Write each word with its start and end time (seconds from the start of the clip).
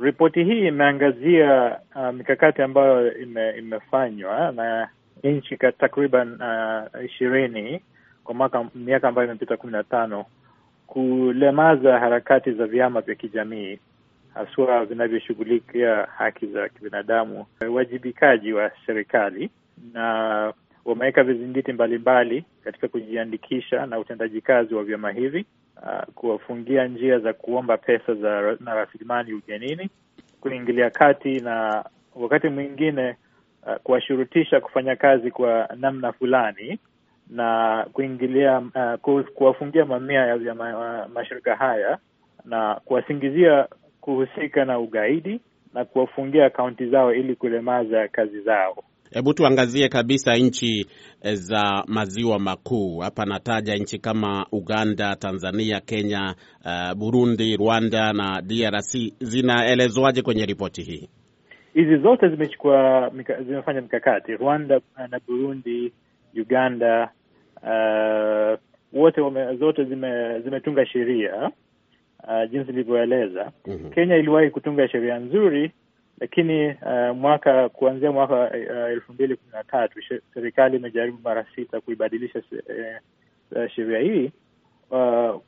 Ripoti 0.00 0.44
hii 0.44 0.66
imeangazia 0.66 1.78
uh, 1.96 2.10
mikakati 2.14 2.62
ambayo 2.62 3.18
ime, 3.18 3.50
imefanywa 3.58 4.52
na 4.52 4.88
nchi 5.24 5.56
takriban 5.56 6.38
ishirini 7.04 7.74
uh, 7.74 7.80
kwa 8.24 8.34
mwaka 8.34 8.66
miaka 8.74 9.08
ambayo 9.08 9.28
imepita 9.28 9.56
kumi 9.56 9.72
na 9.72 9.84
tano 9.84 10.24
kulemaza 10.86 11.98
harakati 11.98 12.52
za 12.52 12.66
vyama 12.66 13.00
vya 13.00 13.14
kijamii 13.14 13.78
haswa 14.34 14.84
vinavyoshughulikia 14.84 15.94
haki 16.16 16.46
za 16.46 16.68
kibinadamu, 16.68 17.46
uwajibikaji 17.70 18.52
wa 18.52 18.70
serikali, 18.86 19.50
na 19.92 20.52
wameweka 20.84 21.22
vizingiti 21.22 21.72
mbalimbali 21.72 22.44
katika 22.64 22.88
kujiandikisha 22.88 23.86
na 23.86 23.98
utendaji 23.98 24.40
kazi 24.40 24.74
wa 24.74 24.84
vyama 24.84 25.10
hivi, 25.12 25.46
uh, 25.82 26.14
kuwafungia 26.14 26.88
njia 26.88 27.18
za 27.18 27.32
kuomba 27.32 27.76
pesa 27.76 28.14
za 28.14 28.56
na 28.60 28.74
rasilimali 28.74 29.32
ugenini, 29.34 29.90
kuingilia 30.40 30.90
kati 30.90 31.40
na 31.40 31.84
wakati 32.16 32.48
mwingine 32.48 33.16
uh, 33.66 33.74
kuwashurutisha 33.82 34.60
kufanya 34.60 34.96
kazi 34.96 35.30
kwa 35.30 35.68
namna 35.76 36.12
fulani 36.12 36.78
na 37.30 37.86
kuingilia 37.92 38.58
uh, 39.04 39.20
kuwafungia 39.34 39.84
mamia 39.84 40.20
ya 40.26 40.54
ma, 40.54 41.08
mashirika 41.14 41.56
haya 41.56 41.98
na 42.44 42.80
kuwasingizia 42.84 43.68
kuhusika 44.00 44.64
na 44.64 44.78
ugaidi 44.78 45.40
na 45.74 45.84
kuwafungia 45.84 46.46
akaunti 46.46 46.86
zao 46.86 47.14
ili 47.14 47.34
kulemaza 47.36 48.08
kazi 48.08 48.40
zao. 48.40 48.84
Hebu 49.10 49.34
tuangazie 49.34 49.88
kabisa 49.88 50.34
nchi 50.36 50.86
za 51.32 51.84
maziwa 51.86 52.38
makuu. 52.38 52.98
Hapa 52.98 53.24
nataja 53.24 53.76
nchi 53.76 53.98
kama 53.98 54.46
Uganda, 54.52 55.16
Tanzania, 55.16 55.80
Kenya, 55.80 56.34
uh, 56.64 56.94
Burundi, 56.98 57.56
Rwanda 57.56 58.12
na 58.12 58.42
DRC. 58.42 59.12
Zinaelezwaje 59.20 60.22
kwenye 60.22 60.46
ripoti 60.46 60.82
hii? 60.82 61.08
Hizi 61.74 61.96
zote 61.96 62.28
zimechukua 62.28 63.10
mika, 63.14 63.42
zimefanya 63.42 63.80
mikakati. 63.80 64.32
Rwanda 64.36 64.80
na 65.10 65.20
Burundi, 65.28 65.92
Uganda, 66.34 67.10
uh, 67.62 68.58
wote 69.00 69.20
wame, 69.20 69.56
zote 69.56 69.84
zime, 69.84 70.40
zimetunga 70.40 70.86
sheria 70.86 71.50
uh, 72.28 72.50
jinsi 72.50 72.70
ilivyoeleza. 72.70 73.52
mm 73.66 73.74
-hmm. 73.74 73.90
Kenya 73.94 74.16
iliwahi 74.16 74.50
kutunga 74.50 74.88
sheria 74.88 75.18
nzuri 75.18 75.72
lakini 76.20 76.66
uh, 76.68 77.16
mwaka 77.16 77.68
kuanzia 77.68 78.12
mwaka 78.12 78.34
uh, 78.34 78.90
elfu 78.90 79.12
mbili 79.12 79.36
kumi 79.36 79.52
na 79.52 79.64
tatu 79.64 79.98
serikali 80.34 80.76
imejaribu 80.76 81.18
mara 81.24 81.46
sita 81.54 81.80
kuibadilisha 81.80 82.42
uh, 83.56 83.66
sheria 83.68 83.98
hii 83.98 84.30
uh, 84.90 85.40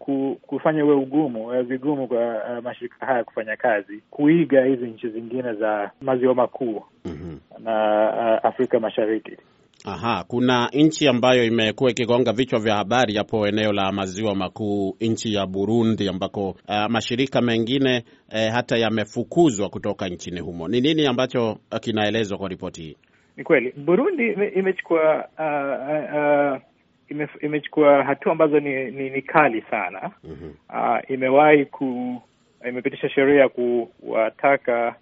kufanya 0.47 0.85
uwe 0.85 0.95
ugumu 0.95 1.47
uh, 1.47 1.61
vigumu 1.61 2.09
kwa 2.09 2.19
uh, 2.59 2.65
mashirika 2.65 3.07
haya 3.07 3.25
kufanya 3.25 3.57
kazi, 3.57 4.03
kuiga 4.11 4.65
hizi 4.65 4.87
nchi 4.87 5.09
zingine 5.09 5.53
za 5.55 5.91
maziwa 6.01 6.35
makuu 6.35 6.83
mm 7.05 7.13
-hmm. 7.13 7.65
na 7.65 8.09
uh, 8.41 8.47
Afrika 8.47 8.81
Mashariki. 8.81 9.37
Aha, 9.85 10.25
kuna 10.29 10.69
nchi 10.73 11.09
ambayo 11.09 11.45
imekuwa 11.45 11.91
ikigonga 11.91 12.33
vichwa 12.33 12.59
vya 12.61 12.75
habari 12.75 13.15
hapo 13.17 13.47
eneo 13.49 13.73
la 13.73 13.93
maziwa 13.93 14.35
makuu, 14.35 14.97
nchi 15.01 15.35
ya 15.35 15.47
Burundi 15.47 16.09
ambako 16.09 16.51
uh, 16.51 16.87
mashirika 16.89 17.41
mengine 17.41 18.05
uh, 18.33 18.53
hata 18.55 18.77
yamefukuzwa 18.79 19.69
kutoka 19.69 20.09
nchini 20.09 20.41
humo. 20.41 20.69
Ni 20.69 20.81
nini 20.81 21.07
ambacho 21.07 21.51
uh, 21.51 21.79
kinaelezwa 21.81 22.39
kwa 22.39 22.49
ripoti 22.49 22.83
hii? 22.83 22.97
Ni 23.37 23.45
kweli 23.45 23.73
Burundi 23.77 24.33
imechukua 24.57 25.29
uh, 25.39 26.55
uh, 26.55 26.63
ime, 27.09 27.29
imechukua 27.41 28.05
hatua 28.05 28.33
ambazo 28.33 28.61
ni, 28.61 28.91
ni, 28.91 29.11
ni 29.11 29.23
kali 29.23 29.63
sana. 29.71 30.11
mm 30.25 30.37
-hmm. 30.71 30.99
Uh, 31.05 31.11
imewahi 31.11 31.65
ku 31.65 32.23
imepitisha 32.69 33.09
sheria 33.09 33.41
ya 33.41 33.49
kuwataka 33.49 34.95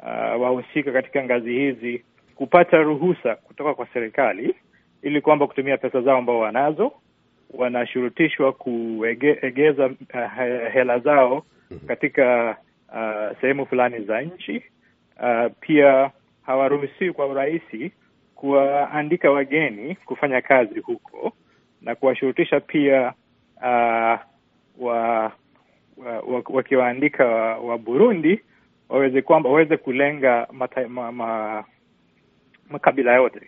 uh, 0.00 0.42
wahusika 0.42 0.92
katika 0.92 1.24
ngazi 1.24 1.52
hizi 1.52 2.02
kupata 2.36 2.76
ruhusa 2.82 3.34
kutoka 3.36 3.74
kwa 3.74 3.86
serikali 3.86 4.54
ili 5.02 5.20
kwamba 5.20 5.46
kutumia 5.46 5.76
pesa 5.78 6.00
zao 6.00 6.16
ambao 6.18 6.38
wanazo, 6.38 6.92
wanashurutishwa 7.54 8.52
kuegeza 8.52 9.86
uh, 9.86 10.72
hela 10.72 10.98
zao 10.98 11.42
katika 11.86 12.56
uh, 12.88 13.40
sehemu 13.40 13.66
fulani 13.66 14.04
za 14.04 14.20
nchi. 14.22 14.62
Uh, 15.22 15.52
pia 15.60 16.10
hawaruhusiwi 16.42 17.12
kwa 17.12 17.26
urahisi 17.26 17.92
kuwaandika 18.34 19.30
wageni 19.30 19.94
kufanya 19.94 20.40
kazi 20.40 20.80
huko 20.80 21.32
na 21.82 21.94
kuwashurutisha 21.94 22.60
pia 22.60 23.12
uh, 23.56 24.18
wa 24.78 25.32
wakiwaandika 26.48 27.24
wa, 27.26 27.58
wa 27.58 27.78
Burundi 27.78 28.40
waweze 28.88 29.22
kwamba 29.22 29.48
waweze 29.50 29.76
kulenga 29.76 30.46
mata, 30.52 30.88
ma, 30.88 31.12
ma, 31.12 31.64
makabila 32.70 33.14
yote. 33.14 33.40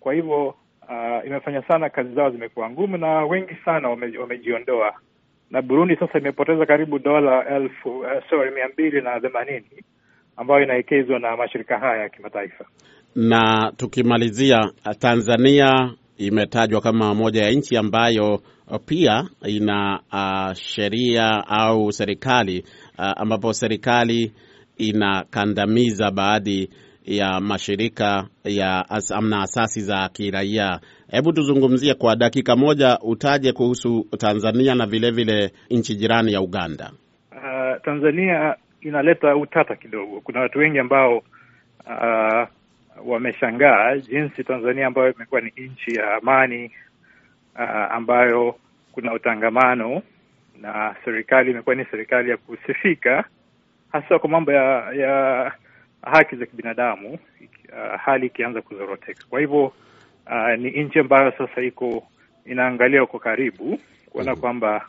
Kwa 0.00 0.14
hivyo 0.14 0.46
uh, 0.88 1.26
imefanya 1.26 1.62
sana, 1.62 1.90
kazi 1.90 2.14
zao 2.14 2.30
zimekuwa 2.30 2.70
ngumu 2.70 2.96
na 2.96 3.24
wengi 3.24 3.56
sana 3.64 3.88
wame, 3.88 4.18
wamejiondoa, 4.18 4.94
na 5.50 5.62
Burundi 5.62 5.96
sasa 5.96 6.18
imepoteza 6.18 6.66
karibu 6.66 6.98
dola 6.98 7.48
elfu 7.48 7.98
uh, 7.98 8.06
sorry 8.30 8.50
mia 8.54 8.68
mbili 8.68 9.00
na 9.02 9.20
themanini 9.20 9.84
ambayo 10.36 10.62
inaekezwa 10.62 11.18
na 11.18 11.36
mashirika 11.36 11.78
haya 11.78 12.02
ya 12.02 12.08
kimataifa. 12.08 12.64
Na 13.16 13.72
tukimalizia, 13.76 14.70
Tanzania 14.98 15.90
imetajwa 16.18 16.80
kama 16.80 17.14
moja 17.14 17.42
ya 17.44 17.50
nchi 17.50 17.76
ambayo 17.76 18.40
pia 18.86 19.28
ina 19.46 20.00
uh, 20.12 20.52
sheria 20.54 21.48
au 21.48 21.92
serikali 21.92 22.64
uh, 22.98 23.04
ambapo 23.16 23.52
serikali 23.52 24.32
inakandamiza 24.76 26.10
baadhi 26.10 26.70
ya 27.04 27.40
mashirika 27.40 28.26
ya 28.44 28.90
as, 28.90 29.12
asasi 29.12 29.80
za 29.80 30.08
kiraia. 30.08 30.80
Hebu 31.10 31.32
tuzungumzie 31.32 31.94
kwa 31.94 32.16
dakika 32.16 32.56
moja, 32.56 32.98
utaje 33.02 33.52
kuhusu 33.52 34.06
Tanzania 34.18 34.74
na 34.74 34.86
vilevile 34.86 35.52
nchi 35.70 35.94
jirani 35.94 36.32
ya 36.32 36.40
Uganda. 36.40 36.90
Uh, 37.32 37.82
Tanzania 37.84 38.54
inaleta 38.80 39.36
utata 39.36 39.76
kidogo. 39.76 40.20
Kuna 40.20 40.40
watu 40.40 40.58
wengi 40.58 40.78
ambao 40.78 41.18
uh, 41.86 42.48
wameshangaa 43.06 43.96
jinsi 43.96 44.44
Tanzania 44.44 44.86
ambayo 44.86 45.12
imekuwa 45.14 45.40
ni 45.40 45.52
nchi 45.56 45.94
ya 45.94 46.14
amani 46.14 46.70
uh, 47.54 47.92
ambayo 47.94 48.56
kuna 48.92 49.12
utangamano 49.14 50.02
na 50.60 50.96
serikali 51.04 51.50
imekuwa 51.50 51.74
ni 51.74 51.84
serikali 51.84 52.30
ya 52.30 52.36
kusifika 52.36 53.24
hasa 53.92 54.18
kwa 54.18 54.28
mambo 54.30 54.52
ya, 54.52 54.92
ya 54.92 55.52
haki 56.02 56.36
za 56.36 56.46
kibinadamu 56.46 57.08
uh, 57.14 58.00
hali 58.00 58.26
ikianza 58.26 58.62
kuzoroteka. 58.62 59.24
Kwa 59.30 59.40
hivyo 59.40 59.64
uh, 60.26 60.58
ni 60.58 60.70
nchi 60.84 60.98
ambayo 60.98 61.32
sasa 61.38 61.62
iko 61.62 62.02
inaangalia 62.46 63.06
kwa 63.06 63.20
karibu 63.20 63.78
kuona 64.12 64.36
kwamba 64.36 64.86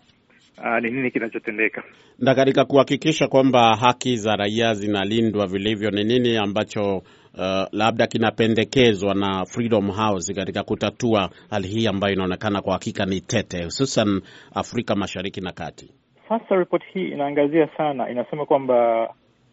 uh, 0.57 0.79
ni 0.81 0.91
nini 0.91 1.11
kinachotendeka, 1.11 1.83
na 2.19 2.35
katika 2.35 2.65
kuhakikisha 2.65 3.27
kwamba 3.27 3.75
haki 3.75 4.17
za 4.17 4.35
raia 4.35 4.73
zinalindwa 4.73 5.47
vilivyo, 5.47 5.91
ni 5.91 6.03
nini 6.03 6.37
ambacho 6.37 6.97
uh, 6.97 7.63
labda 7.71 8.07
kinapendekezwa 8.07 9.13
na 9.15 9.45
Freedom 9.45 9.91
House 9.91 10.33
katika 10.33 10.63
kutatua 10.63 11.29
hali 11.49 11.67
hii 11.67 11.87
ambayo 11.87 12.13
inaonekana 12.13 12.61
kwa 12.61 12.73
hakika 12.73 13.05
ni 13.05 13.21
tete, 13.21 13.63
hususan 13.63 14.21
Afrika 14.55 14.95
Mashariki 14.95 15.41
na 15.41 15.51
Kati? 15.51 15.93
Sasa 16.29 16.55
ripoti 16.55 16.85
hii 16.93 17.07
inaangazia 17.07 17.69
sana, 17.77 18.09
inasema 18.09 18.45
kwamba 18.45 19.07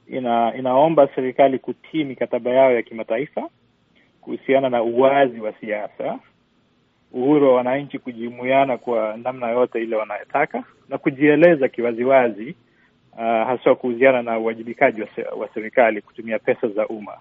ina, 0.09 0.55
inaomba 0.59 1.09
serikali 1.15 1.59
kutii 1.59 2.05
mikataba 2.05 2.51
yao 2.51 2.73
ya 2.73 2.83
kimataifa 2.83 3.49
kuhusiana 4.21 4.69
na 4.71 4.83
uwazi 4.83 5.41
wa 5.41 5.53
siasa, 5.53 6.19
uhuru 7.13 7.49
wa 7.49 7.55
wananchi 7.55 7.99
kujimuiana 7.99 8.79
kwa 8.79 9.17
namna 9.17 9.51
yote 9.51 9.83
ile 9.83 9.97
wanayotaka 9.97 10.65
na 10.89 10.99
kujieleza 10.99 11.69
kiwaziwazi, 11.69 12.55
uh, 13.13 13.19
haswa 13.21 13.75
kuhusiana 13.77 14.23
na 14.23 14.39
uwajibikaji 14.39 15.03
wa, 15.37 15.49
serikali 15.55 16.03
kutumia 16.03 16.39
pesa 16.39 16.69
za 16.69 16.87
umma. 16.89 17.19